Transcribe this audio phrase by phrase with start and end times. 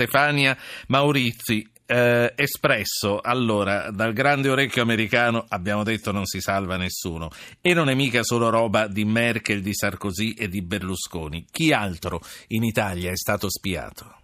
[0.00, 0.56] Stefania
[0.88, 7.28] Maurizi, eh, espresso allora dal grande orecchio americano abbiamo detto non si salva nessuno
[7.60, 12.20] e non è mica solo roba di Merkel, di Sarkozy e di Berlusconi chi altro
[12.48, 14.14] in Italia è stato spiato?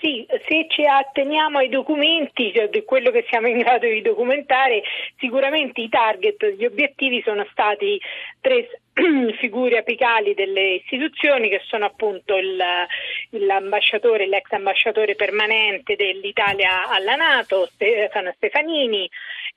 [0.00, 4.82] Sì, se ci atteniamo ai documenti, cioè di quello che siamo in grado di documentare,
[5.18, 7.98] sicuramente i target, gli obiettivi sono stati
[8.40, 8.68] tre
[9.38, 12.56] figure apicali delle istituzioni che sono appunto il,
[13.30, 19.08] l'ambasciatore, l'ex ambasciatore permanente dell'Italia alla Nato, Stefano Stefanini,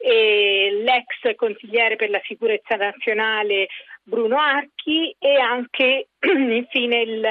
[0.03, 3.67] e l'ex consigliere per la sicurezza nazionale
[4.03, 7.21] Bruno Archi e anche infine il,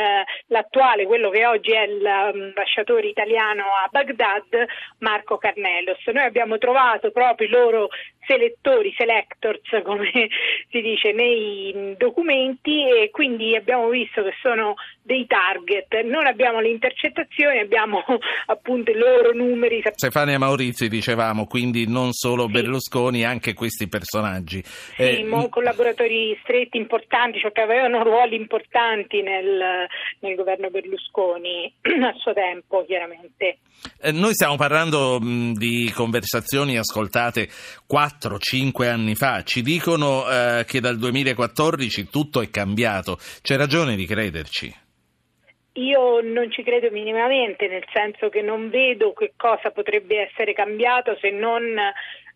[0.46, 4.66] l'attuale, quello che oggi è l'ambasciatore italiano a Baghdad,
[4.98, 5.98] Marco Carnelos.
[6.06, 7.88] Noi abbiamo trovato proprio i loro
[8.26, 10.28] selettori, selectors come
[10.70, 16.02] si dice nei documenti e quindi abbiamo visto che sono dei target.
[16.04, 18.02] Non abbiamo le intercettazioni, abbiamo
[18.46, 19.82] appunto i loro numeri.
[19.92, 22.52] Stefania Maurizi dicevamo, quindi non solo sì.
[22.60, 24.62] Berlusconi, anche questi personaggi.
[24.64, 29.86] Sì, eh, collaboratori stretti importanti, cioè che avevano ruoli importanti importanti nel,
[30.20, 33.58] nel governo Berlusconi a suo tempo, chiaramente.
[34.00, 37.48] Eh, noi stiamo parlando mh, di conversazioni ascoltate
[37.90, 39.42] 4-5 anni fa.
[39.42, 43.18] Ci dicono eh, che dal 2014 tutto è cambiato.
[43.42, 44.74] C'è ragione di crederci?
[45.74, 51.16] Io non ci credo minimamente, nel senso che non vedo che cosa potrebbe essere cambiato
[51.20, 51.62] se non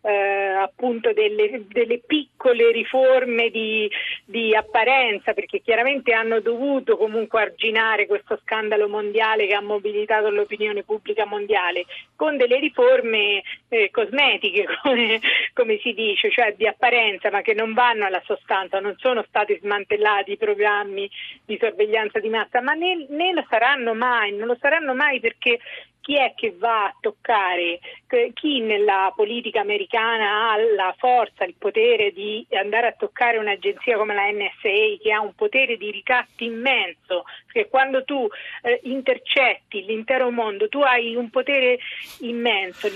[0.05, 3.89] eh, appunto delle, delle, piccole riforme di,
[4.23, 10.83] di, apparenza, perché chiaramente hanno dovuto comunque arginare questo scandalo mondiale che ha mobilitato l'opinione
[10.83, 15.19] pubblica mondiale, con delle riforme eh, cosmetiche, come,
[15.53, 19.57] come, si dice, cioè di apparenza, ma che non vanno alla sostanza, non sono stati
[19.59, 21.09] smantellati i programmi
[21.43, 25.57] di sorveglianza di massa, ma né, né lo saranno mai, non lo saranno mai perché
[26.05, 27.79] chi è che va a toccare,
[28.33, 34.13] chi nella politica americana ha la forza, il potere di andare a toccare un'agenzia come
[34.13, 38.27] la NSA che ha un potere di ricatto immenso, perché quando tu
[38.61, 41.79] eh, intercetti l'intero mondo tu hai un potere
[42.19, 42.87] immenso.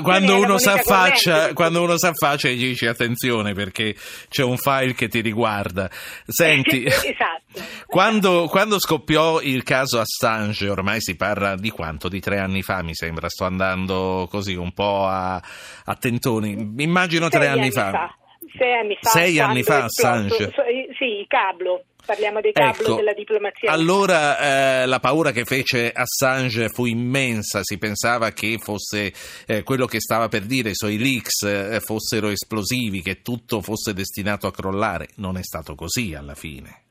[0.00, 3.94] Quando uno, s'affaccia, quando uno s'affaccia gli dici attenzione perché
[4.30, 5.90] c'è un file che ti riguarda.
[5.90, 7.44] Senti, esatto.
[7.86, 12.08] quando, quando scoppiò il caso Assange, ormai si parla di quanto?
[12.08, 13.28] Di tre anni anni fa, mi sembra.
[13.28, 16.74] Sto andando così un po' a, a tentoni.
[16.78, 17.90] Immagino tre anni, anni fa.
[17.90, 18.16] fa.
[18.56, 19.08] Sei anni fa.
[19.10, 20.52] Sei anni fa, Assange.
[20.96, 21.84] Sì, il cablo.
[22.06, 23.72] Parliamo dei cablo ecco, della diplomazia.
[23.72, 29.10] Allora eh, la paura che fece Assange fu immensa, si pensava che fosse
[29.46, 33.94] eh, quello che stava per dire, i suoi leaks eh, fossero esplosivi, che tutto fosse
[33.94, 35.08] destinato a crollare.
[35.16, 36.82] Non è stato così alla fine.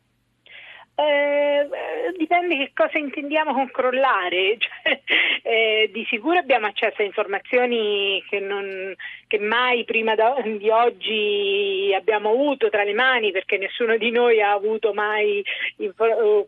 [2.14, 4.58] Eh, dipende che cosa intendiamo con crollare.
[4.64, 5.02] Cioè,
[5.44, 8.96] eh, di sicuro abbiamo accesso a informazioni che, non,
[9.28, 14.52] che mai prima di oggi abbiamo avuto tra le mani perché nessuno di noi ha
[14.52, 15.44] avuto mai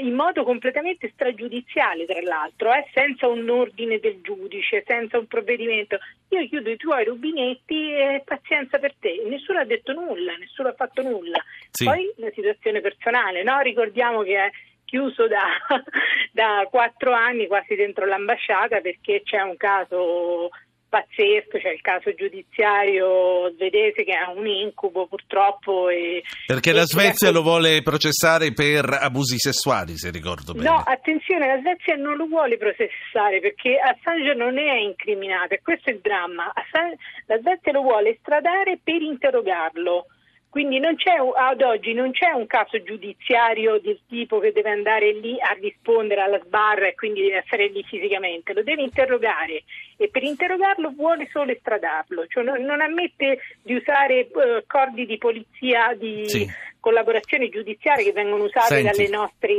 [0.00, 5.98] in modo completamente stragiudiziale tra l'altro, eh, senza un ordine del giudice, senza un provvedimento.
[6.30, 9.22] Io chiudo i tuoi rubinetti e pazienza per te.
[9.26, 11.38] Nessuno ha detto nulla, nessuno ha fatto nulla.
[11.70, 11.84] Sì.
[11.84, 13.60] Poi la situazione personale, no?
[13.60, 14.50] ricordiamo che è
[14.88, 15.44] chiuso da,
[16.32, 20.48] da quattro anni quasi dentro l'ambasciata perché c'è un caso
[20.88, 25.90] pazzesco, c'è il caso giudiziario svedese che ha un incubo purtroppo.
[25.90, 30.68] E, Perché e la Svezia lo vuole processare per abusi sessuali, se ricordo bene.
[30.68, 35.90] No, attenzione, la Svezia non lo vuole processare perché Assange non è incriminato e questo
[35.90, 36.50] è il dramma.
[36.54, 36.96] Assange,
[37.26, 40.06] la Svezia lo vuole estradare per interrogarlo.
[40.50, 45.52] Quindi ad oggi non c'è un caso giudiziario del tipo che deve andare lì a
[45.60, 49.64] rispondere alla sbarra e quindi deve essere lì fisicamente, lo deve interrogare
[49.98, 55.18] e per interrogarlo vuole solo estradarlo, cioè non, non ammette di usare uh, accordi di
[55.18, 56.50] polizia di sì.
[56.80, 59.54] collaborazione giudiziaria che vengono usati Senti, dalle nostre...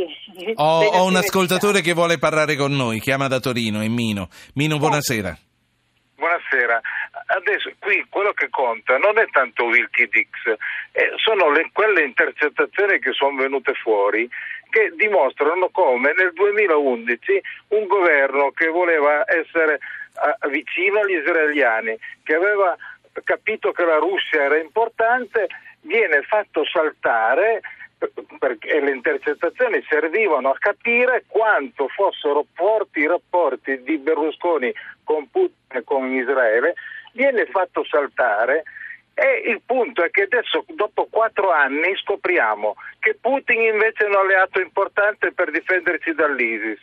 [0.56, 4.28] Ho, ho un ascoltatore che vuole parlare con noi, chiama da Torino, è Mino.
[4.56, 5.38] Mino, buonasera.
[6.16, 6.82] Buonasera.
[7.32, 10.48] Adesso qui quello che conta non è tanto Wikileaks,
[10.94, 14.28] eh, sono le, quelle intercettazioni che sono venute fuori
[14.70, 19.80] che dimostrano come nel 2011 un governo che voleva essere
[20.42, 22.76] uh, vicino agli israeliani, che aveva
[23.24, 25.48] capito che la Russia era importante,
[25.82, 27.62] viene fatto saltare
[28.40, 34.74] perché le intercettazioni servivano a capire quanto fossero forti i rapporti di Berlusconi
[35.04, 36.76] con Putin e con Israele,
[37.20, 38.64] viene fatto saltare
[39.14, 44.16] e il punto è che adesso dopo quattro anni scopriamo che Putin invece è un
[44.16, 46.80] alleato importante per difenderci dall'ISIS.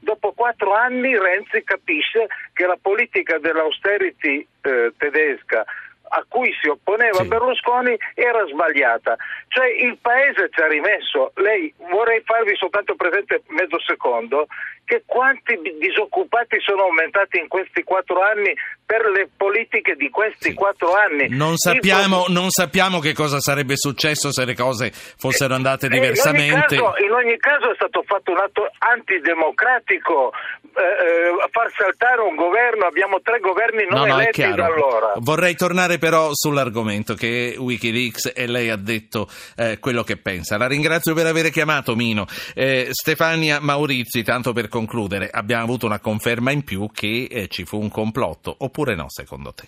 [0.00, 5.64] Dopo quattro anni Renzi capisce che la politica dell'austerity eh, tedesca
[6.08, 7.28] a cui si opponeva sì.
[7.28, 9.16] Berlusconi era sbagliata.
[9.48, 11.32] Cioè il paese ci ha rimesso.
[11.36, 14.46] Lei vorrei farvi soltanto presente mezzo secondo
[14.84, 18.54] che quanti disoccupati sono aumentati in questi quattro anni
[18.86, 20.54] per le politiche di questi sì.
[20.54, 21.28] quattro anni.
[21.28, 26.76] Non sappiamo, non sappiamo, che cosa sarebbe successo se le cose fossero eh, andate diversamente.
[26.76, 30.32] In ogni caso, in ogni caso è stato fatto un atto antidemocratico
[30.76, 35.12] eh, eh far saltare un governo, abbiamo tre governi non no, no, eletti da allora.
[35.16, 40.56] Vorrei tornare però sull'argomento che Wikileaks e lei ha detto eh, quello che pensa.
[40.56, 42.26] La ringrazio per aver chiamato Mino.
[42.54, 47.64] Eh, Stefania Maurizi, tanto per concludere, abbiamo avuto una conferma in più che eh, ci
[47.64, 49.66] fu un complotto, oppure no, secondo te?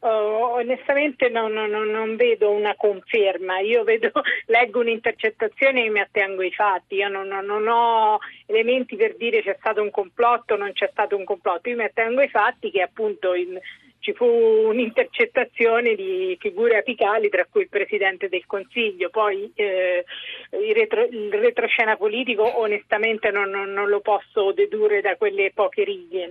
[0.00, 4.10] Oh, onestamente no, no, no, non vedo una conferma, io vedo,
[4.46, 9.56] leggo un'intercettazione e mi attengo ai fatti, io non, non, ho elementi per dire c'è
[9.58, 12.82] stato un complotto o non c'è stato un complotto, io mi attengo ai fatti che
[12.82, 13.58] appunto in,
[14.00, 19.08] ci fu un'intercettazione di figure apicali, tra cui il Presidente del Consiglio.
[19.08, 20.04] Poi eh,
[20.50, 25.84] il, retro, il, retroscena politico onestamente non, non, non, lo posso dedurre da quelle poche
[25.84, 26.30] righe.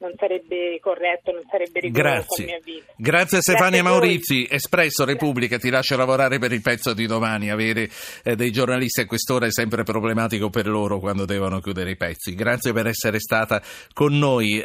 [0.00, 2.60] Non, sarebbe corretto, non sarebbe rigoroso Grazie.
[2.96, 7.88] Grazie a Stefania Maurizi, Espresso Repubblica, ti lascio lavorare per il pezzo di domani, avere
[8.22, 12.34] eh, dei giornalisti a quest'ora è sempre problematico per loro quando devono chiudere i pezzi.
[12.34, 13.60] Grazie per essere stata
[13.92, 14.56] con noi.